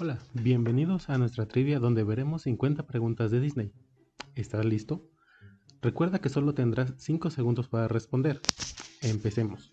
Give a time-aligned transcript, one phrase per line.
[0.00, 3.72] Hola, bienvenidos a nuestra trivia donde veremos 50 preguntas de Disney.
[4.34, 5.06] ¿Estás listo?
[5.82, 8.40] Recuerda que solo tendrás 5 segundos para responder.
[9.02, 9.70] Empecemos.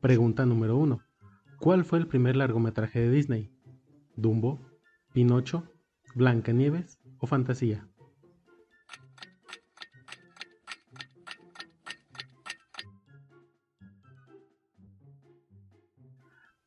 [0.00, 1.00] Pregunta número 1.
[1.58, 3.52] ¿Cuál fue el primer largometraje de Disney?
[4.14, 4.60] ¿Dumbo,
[5.12, 5.64] Pinocho,
[6.14, 7.88] Blancanieves o Fantasía?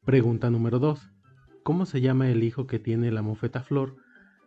[0.04, 1.11] Pregunta número 2.
[1.64, 3.96] ¿Cómo se llama el hijo que tiene la mofeta Flor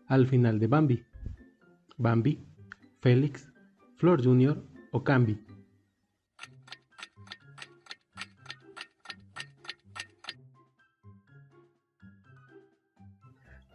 [0.08, 1.04] al final de Bambi?
[1.96, 2.44] ¿Bambi,
[3.00, 3.48] Félix,
[3.96, 4.64] Flor Jr.
[4.90, 5.38] o Cambi?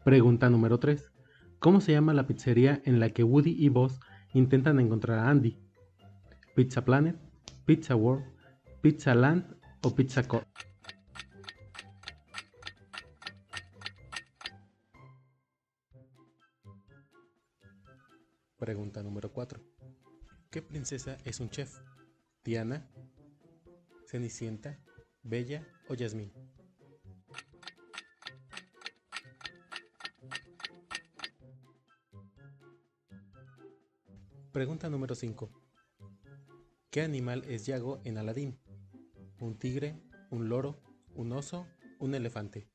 [0.04, 1.10] Pregunta número 3.
[1.60, 4.02] ¿Cómo se llama la pizzería en la que Woody y Buzz
[4.34, 5.58] intentan encontrar a Andy?
[6.56, 7.16] ¿Pizza Planet,
[7.66, 8.26] Pizza World,
[8.82, 9.46] Pizza Land
[9.82, 10.44] o Pizza Co?
[18.60, 19.62] Pregunta número 4.
[20.52, 21.80] ¿Qué princesa es un chef?
[22.44, 22.92] ¿Diana,
[24.06, 24.78] Cenicienta,
[25.24, 26.34] Bella o Yasmín?
[34.52, 35.50] Pregunta número 5.
[36.90, 38.60] ¿Qué animal es Yago en Aladín?
[39.40, 39.96] ¿Un tigre,
[40.32, 40.82] un loro,
[41.16, 41.66] un oso,
[41.98, 42.68] un elefante?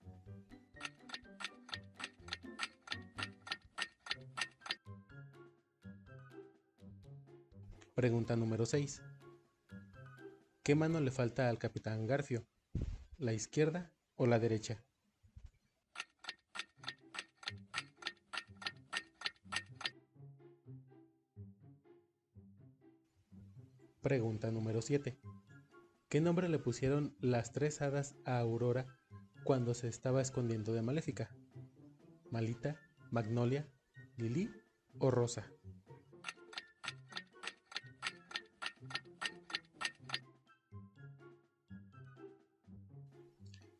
[7.94, 9.02] Pregunta número 6.
[10.64, 12.44] ¿Qué mano le falta al capitán Garfio?
[13.18, 14.84] ¿La izquierda o la derecha?
[24.00, 25.16] Pregunta número 7.
[26.08, 28.98] ¿Qué nombre le pusieron las tres hadas a Aurora
[29.44, 31.30] cuando se estaba escondiendo de Maléfica?
[32.28, 32.76] ¿Malita,
[33.12, 33.68] Magnolia,
[34.16, 34.50] Lili
[34.98, 35.48] o Rosa?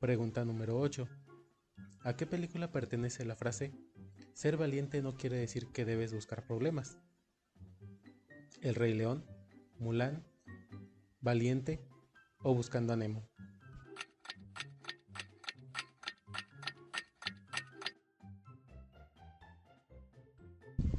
[0.05, 1.09] Pregunta número 8.
[2.01, 3.73] ¿A qué película pertenece la frase
[4.35, 6.99] Ser valiente no quiere decir que debes buscar problemas?
[8.61, 9.25] ¿El Rey León,
[9.79, 10.23] Mulan,
[11.23, 11.89] Valiente
[12.43, 13.27] o Buscando a Nemo?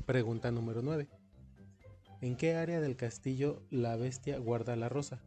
[0.08, 1.08] Pregunta número 9.
[2.22, 5.22] ¿En qué área del castillo la bestia guarda la rosa?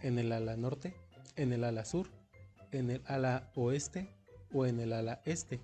[0.00, 0.94] ¿En el ala norte?
[1.36, 2.19] ¿En el ala sur?
[2.72, 4.14] En el ala oeste
[4.52, 5.60] o en el ala este.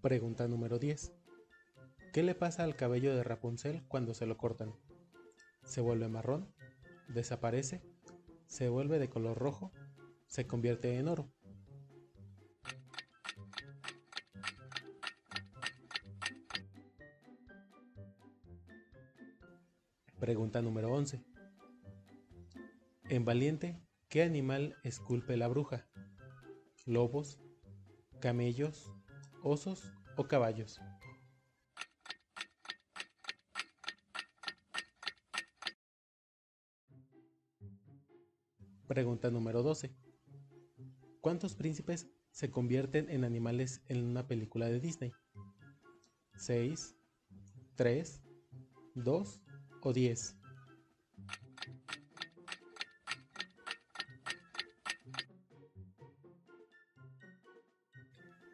[0.00, 1.12] Pregunta número 10.
[2.12, 4.74] ¿Qué le pasa al cabello de Rapunzel cuando se lo cortan?
[5.64, 6.52] ¿Se vuelve marrón?
[7.08, 7.82] ¿Desaparece?
[8.46, 9.72] ¿Se vuelve de color rojo?
[10.26, 11.32] ¿Se convierte en oro?
[20.22, 21.20] Pregunta número 11.
[23.08, 25.88] En Valiente, ¿qué animal esculpe la bruja?
[26.86, 27.40] ¿Lobos,
[28.20, 28.92] camellos,
[29.42, 30.80] osos o caballos?
[38.86, 39.92] Pregunta número 12.
[41.20, 45.12] ¿Cuántos príncipes se convierten en animales en una película de Disney?
[46.36, 46.94] ¿6,
[47.74, 48.22] 3,
[48.94, 49.42] 2
[49.82, 50.36] o 10.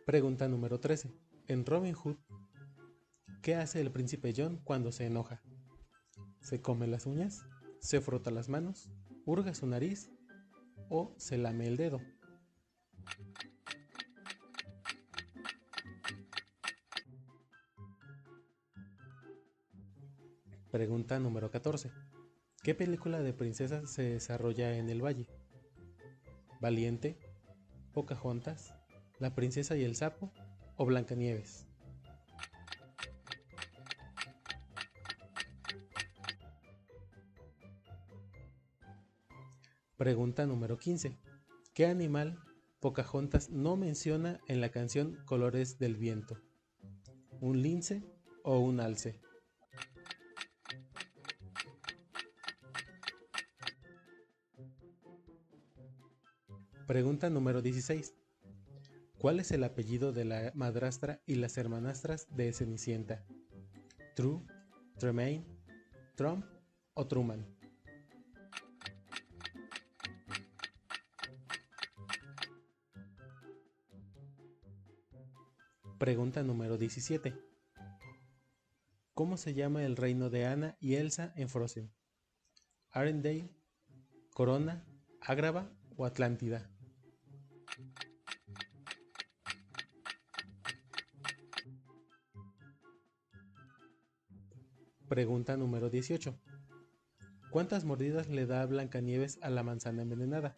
[0.04, 1.12] Pregunta número 13.
[1.48, 2.16] En Robin Hood,
[3.42, 5.42] ¿qué hace el príncipe John cuando se enoja?
[6.40, 7.44] ¿Se come las uñas?
[7.80, 8.90] ¿Se frota las manos?
[9.26, 10.10] ¿Hurga su nariz?
[10.88, 12.00] ¿O se lame el dedo?
[20.70, 21.90] Pregunta número 14.
[22.62, 25.26] ¿Qué película de princesas se desarrolla en el valle?
[26.60, 27.18] ¿Valiente?
[27.94, 28.74] ¿Pocahontas?
[29.18, 30.30] ¿La princesa y el sapo?
[30.76, 31.66] ¿O Blancanieves?
[39.96, 41.16] Pregunta número 15.
[41.72, 42.38] ¿Qué animal
[42.78, 46.38] Pocahontas no menciona en la canción Colores del Viento?
[47.40, 48.04] ¿Un lince
[48.42, 49.18] o un alce?
[56.88, 58.14] Pregunta número 16.
[59.18, 63.26] ¿Cuál es el apellido de la madrastra y las hermanastras de Cenicienta?
[64.16, 64.40] True,
[64.96, 65.44] Tremaine,
[66.14, 66.46] Trump
[66.94, 67.44] o Truman.
[75.98, 77.34] Pregunta número 17.
[79.12, 81.92] ¿Cómo se llama el reino de Anna y Elsa en Frozen?
[82.90, 83.50] ¿Arendelle,
[84.32, 84.86] Corona,
[85.20, 86.70] Ágrava o Atlántida?
[95.18, 96.38] Pregunta número 18.
[97.50, 100.54] ¿Cuántas mordidas le da Blancanieves a la manzana envenenada?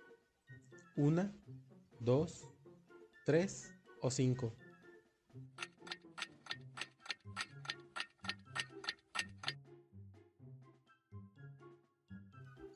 [0.97, 1.35] ¿Una,
[1.99, 2.47] dos,
[3.25, 3.73] tres
[4.03, 4.55] o cinco?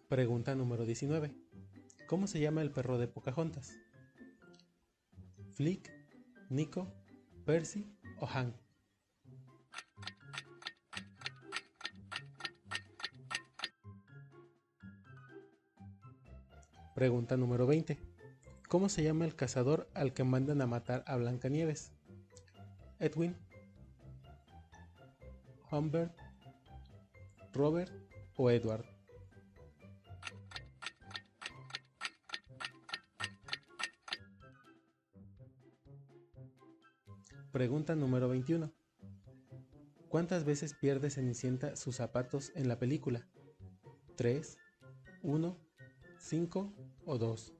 [0.08, 1.34] Pregunta número 19.
[2.06, 3.76] ¿Cómo se llama el perro de Pocahontas?
[5.52, 5.92] ¿Flick,
[6.48, 6.90] Nico,
[7.44, 8.63] Percy o Hank?
[16.94, 17.98] Pregunta número 20.
[18.68, 21.90] ¿Cómo se llama el cazador al que mandan a matar a Blancanieves?
[23.00, 23.36] Edwin,
[25.72, 26.16] Humbert,
[27.52, 27.90] Robert
[28.36, 28.84] o Edward.
[37.50, 38.72] Pregunta número 21.
[40.08, 43.26] ¿Cuántas veces pierde Cenicienta sus zapatos en la película?
[44.16, 44.56] ¿3,
[45.22, 45.58] 1,
[46.18, 47.52] 5 o 2?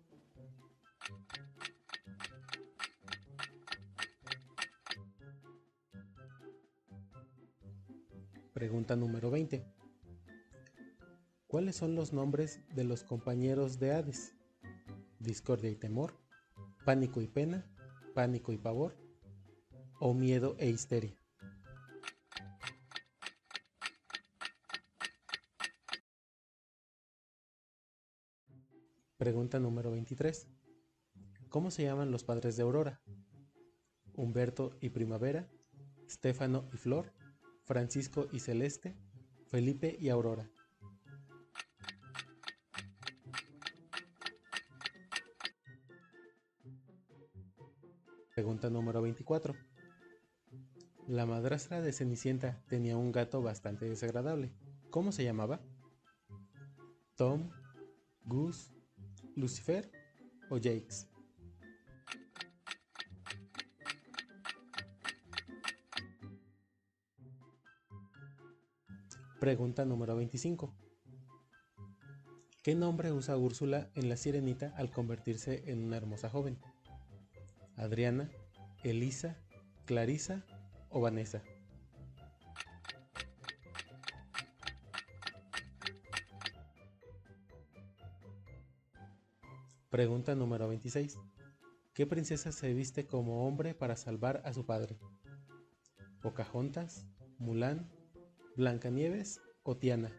[8.53, 9.65] Pregunta número 20.
[11.49, 14.35] ¿Cuáles son los nombres de los compañeros de Hades?
[15.19, 16.15] Discordia y temor,
[16.85, 17.67] pánico y pena,
[18.15, 18.97] pánico y pavor,
[19.99, 21.24] o miedo e histeria.
[29.25, 30.47] Pregunta número 23.
[31.49, 33.01] ¿Cómo se llaman los padres de Aurora?
[34.13, 35.49] Humberto y Primavera,
[36.11, 37.11] Stefano y Flor,
[37.63, 38.95] Francisco y Celeste,
[39.47, 40.51] Felipe y Aurora.
[48.35, 49.55] Pregunta número 24.
[51.09, 54.53] La madrastra de Cenicienta tenía un gato bastante desagradable.
[54.91, 55.63] ¿Cómo se llamaba?
[57.17, 57.49] Tom,
[58.27, 58.74] Goose,
[59.37, 59.91] Lucifer
[60.51, 61.09] o Jakes.
[69.41, 70.73] Pregunta número 25.
[72.63, 76.59] ¿Qué nombre usa Úrsula en La Sirenita al convertirse en una hermosa joven?
[77.77, 78.31] Adriana,
[78.85, 79.37] Elisa,
[79.85, 80.47] Clarisa
[80.89, 81.43] o Vanessa.
[89.95, 91.21] Pregunta número 26.
[91.93, 94.99] ¿Qué princesa se viste como hombre para salvar a su padre?
[96.21, 97.07] ¿Pocahontas,
[97.39, 97.89] Mulan,
[98.57, 100.11] Blancanieves o Tiana?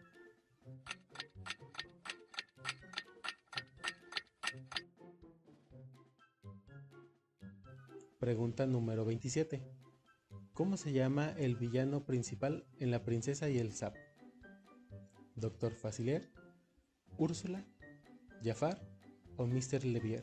[8.18, 9.62] Pregunta número 27.
[10.54, 14.00] ¿Cómo se llama el villano principal en La princesa y el sapo?
[15.34, 16.32] ¿Doctor Facilier,
[17.18, 17.62] Úrsula,
[18.42, 18.95] Jafar
[19.36, 19.84] o Mr.
[19.84, 20.22] Levier?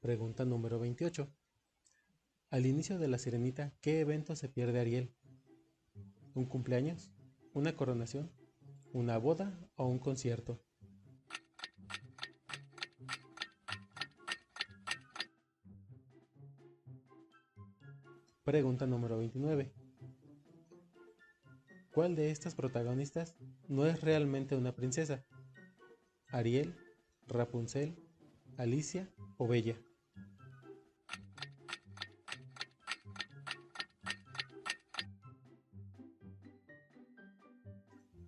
[0.00, 1.28] Pregunta número 28.
[2.50, 5.12] Al inicio de La Sirenita, ¿qué evento se pierde Ariel?
[6.34, 7.10] ¿Un cumpleaños?
[7.54, 8.30] ¿Una coronación?
[8.92, 10.62] ¿Una boda o un concierto?
[18.44, 19.85] Pregunta número 29.
[21.96, 23.34] ¿Cuál de estas protagonistas
[23.68, 25.24] no es realmente una princesa?
[26.28, 26.76] ¿Ariel,
[27.26, 27.96] Rapunzel,
[28.58, 29.80] Alicia o Bella?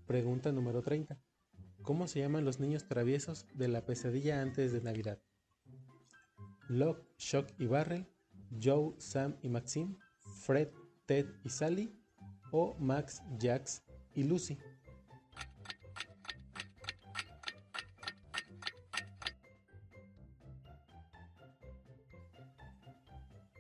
[0.07, 1.21] Pregunta número 30.
[1.83, 5.21] ¿Cómo se llaman los niños traviesos de la pesadilla antes de Navidad?
[6.71, 8.07] Locke, Shock y Barrel,
[8.63, 9.95] Joe, Sam y Maxine,
[10.47, 10.71] Fred,
[11.05, 11.99] Ted y Sally
[12.51, 13.83] o Max, Jax
[14.15, 14.59] y Lucy.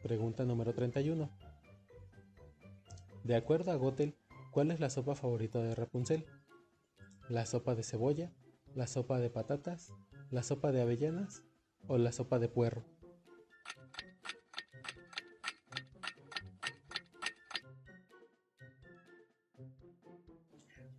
[0.02, 1.28] Pregunta número 31.
[3.24, 4.16] De acuerdo a Gotel,
[4.52, 6.24] ¿cuál es la sopa favorita de Rapunzel?
[7.28, 8.32] ¿La sopa de cebolla?
[8.74, 9.92] ¿La sopa de patatas?
[10.30, 11.42] ¿La sopa de avellanas?
[11.88, 12.84] ¿O la sopa de puerro?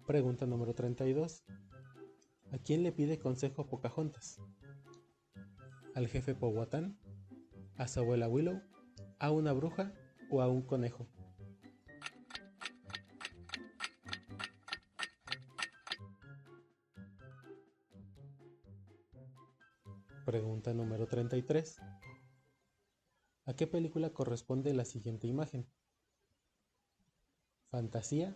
[0.10, 1.44] Pregunta número 32.
[2.52, 4.42] ¿A quién le pide consejo Pocahontas?
[5.94, 6.98] ¿Al jefe Powhatan?
[7.78, 8.60] ¿A su abuela Willow?
[9.20, 9.94] ¿A una bruja
[10.32, 11.08] o a un conejo?
[20.26, 21.78] Pregunta número 33.
[23.46, 25.70] ¿A qué película corresponde la siguiente imagen?
[27.70, 28.36] ¿Fantasía?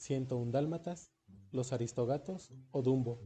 [0.00, 1.12] ¿101 Dálmatas?
[1.52, 3.20] ¿Los Aristogatos o Dumbo?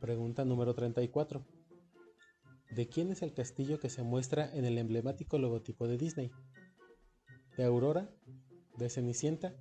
[0.00, 1.46] Pregunta número 34.
[2.70, 6.32] ¿De quién es el castillo que se muestra en el emblemático logotipo de Disney?
[7.56, 8.10] ¿De Aurora?
[8.76, 9.54] ¿De Cenicienta?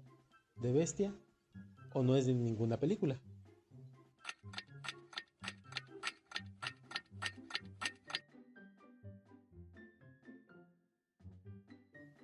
[0.56, 1.16] ¿De Bestia?
[1.94, 3.22] ¿O no es de ninguna película?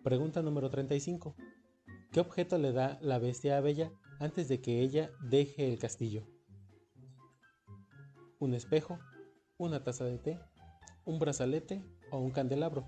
[0.08, 1.36] Pregunta número 35.
[2.14, 6.26] ¿Qué objeto le da la bestia a Bella antes de que ella deje el castillo?
[8.40, 9.00] ¿Un espejo?
[9.58, 10.40] ¿Una taza de té?
[11.04, 12.88] ¿Un brazalete o un candelabro?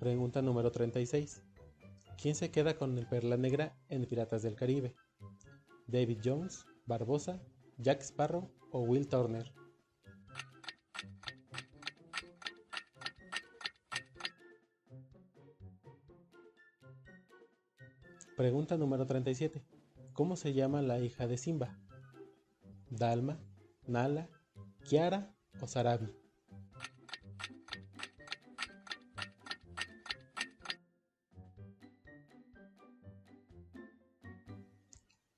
[0.00, 1.42] Pregunta número 36.
[2.16, 4.96] ¿Quién se queda con el Perla Negra en Piratas del Caribe?
[5.86, 7.38] ¿David Jones, Barbosa,
[7.78, 9.52] Jack Sparrow o Will Turner?
[18.36, 19.64] Pregunta número 37.
[20.12, 21.78] ¿Cómo se llama la hija de Simba?
[22.90, 23.38] ¿Dalma,
[23.86, 24.28] Nala,
[24.84, 26.12] Kiara o Sarabi?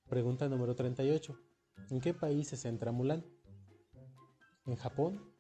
[0.09, 1.46] Pregunta número 38.
[1.89, 3.25] ¿En qué país se centra Mulan?
[4.67, 5.33] ¿En Japón?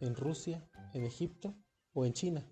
[0.00, 0.68] ¿En Rusia?
[0.94, 1.54] ¿En Egipto?
[1.92, 2.44] ¿O en China?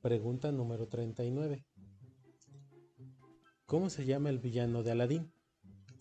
[0.00, 1.66] Pregunta número 39.
[3.66, 5.32] ¿Cómo se llama el villano de Aladín?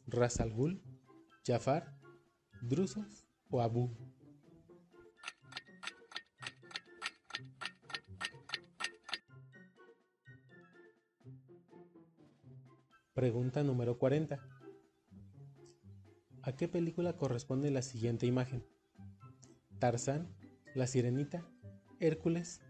[0.05, 0.83] ¿Ras al Ghul?
[1.43, 1.99] ¿Jafar?
[2.61, 4.06] ¿Drusos o Abu?
[13.17, 14.39] Pregunta número 40.
[16.43, 18.63] ¿A qué película corresponde la siguiente imagen?
[19.79, 20.35] ¿Tarzán,
[20.75, 21.43] La Sirenita,
[21.99, 22.61] Hércules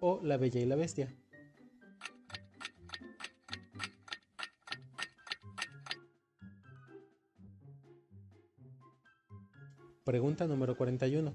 [0.00, 1.16] o La Bella y la Bestia?
[10.04, 11.34] Pregunta número 41.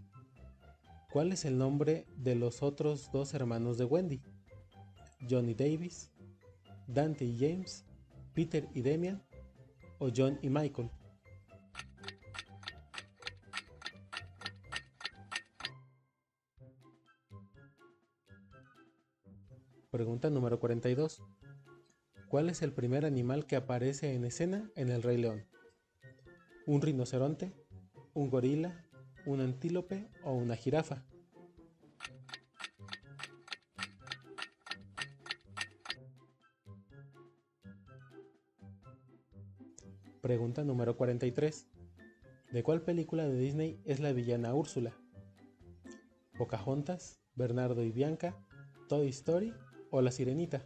[1.12, 4.22] ¿Cuál es el nombre de los otros dos hermanos de Wendy?
[5.27, 6.12] Johnny Davis,
[6.86, 7.86] Dante y James
[8.33, 9.23] Peter y Demian
[10.00, 10.89] o John y Michael.
[19.91, 21.21] Pregunta número 42.
[22.29, 25.45] ¿Cuál es el primer animal que aparece en escena en El Rey León?
[26.65, 27.53] ¿Un rinoceronte?
[28.13, 28.85] ¿Un gorila?
[29.25, 31.05] ¿Un antílope o una jirafa?
[40.21, 41.67] Pregunta número 43.
[42.51, 44.95] ¿De cuál película de Disney es la villana Úrsula?
[46.37, 48.37] ¿Pocahontas, Bernardo y Bianca,
[48.87, 49.51] Toy Story
[49.89, 50.63] o La Sirenita?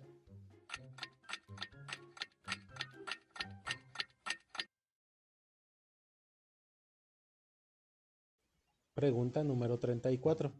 [8.93, 10.51] Pregunta número 34.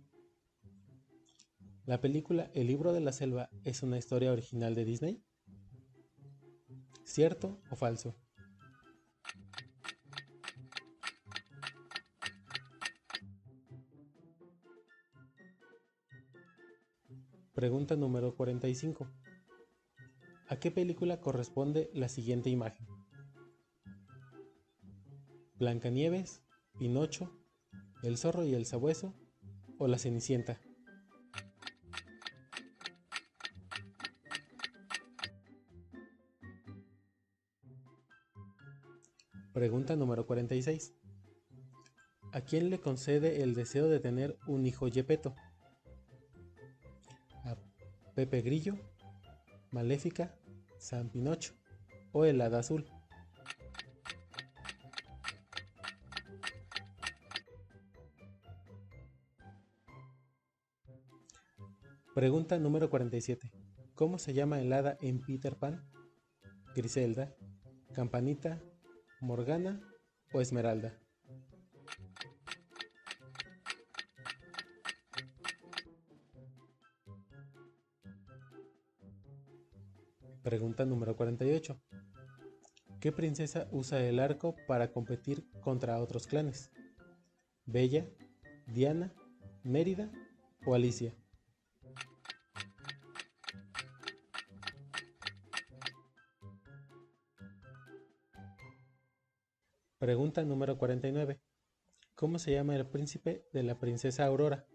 [1.85, 5.21] ¿La película El libro de la selva es una historia original de Disney?
[7.03, 8.15] ¿Cierto o falso?
[17.65, 19.09] Pregunta número 45.
[20.49, 22.85] ¿A qué película corresponde la siguiente imagen?
[25.55, 26.43] ¿Blancanieves,
[26.77, 27.31] Pinocho,
[28.03, 29.15] El zorro y el sabueso
[29.79, 30.61] o La Cenicienta?
[39.53, 40.93] Pregunta número 46.
[42.31, 45.33] ¿A quién le concede el deseo de tener un hijo Yepeto?
[48.15, 48.77] Pepe Grillo,
[49.71, 50.33] Maléfica,
[50.77, 51.53] San Pinocho
[52.13, 52.85] o el Hada Azul.
[62.13, 63.51] Pregunta número 47.
[63.93, 65.85] ¿Cómo se llama el hada en Peter Pan?
[66.73, 67.35] Griselda,
[67.93, 68.61] Campanita,
[69.19, 69.81] Morgana
[70.31, 70.97] o Esmeralda.
[80.55, 81.77] Pregunta número 48.
[83.01, 86.71] ¿Qué princesa usa el arco para competir contra otros clanes?
[87.65, 88.07] ¿Bella,
[88.65, 89.13] Diana,
[89.63, 90.09] Mérida
[90.65, 91.13] o Alicia?
[99.97, 101.41] Pregunta número 49.
[102.15, 104.65] ¿Cómo se llama el príncipe de la princesa Aurora?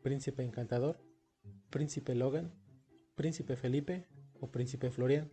[0.00, 1.02] ¿Príncipe encantador?
[1.70, 2.63] ¿Príncipe Logan?
[3.14, 4.08] ¿Príncipe Felipe
[4.40, 5.30] o Príncipe Florian?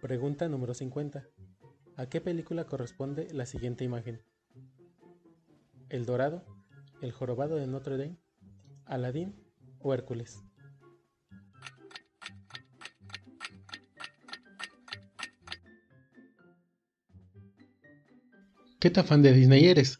[0.00, 1.28] Pregunta número 50.
[1.96, 4.22] ¿A qué película corresponde la siguiente imagen?
[5.90, 6.46] ¿El Dorado?
[7.02, 8.16] ¿El Jorobado de Notre Dame?
[8.86, 9.34] ¿Aladín
[9.80, 10.42] o Hércules?
[18.80, 19.88] ¿Qué tan de Disney eres?